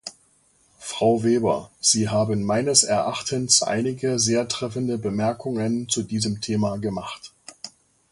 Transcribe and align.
Frau 0.79 1.23
Weber, 1.23 1.69
Sie 1.79 2.09
haben 2.09 2.41
meines 2.41 2.81
Erachtens 2.81 3.61
einige 3.61 4.17
sehr 4.17 4.47
treffende 4.47 4.97
Bemerkungen 4.97 5.89
zu 5.89 6.01
diesem 6.01 6.41
Thema 6.41 6.77
gemacht. 6.77 7.31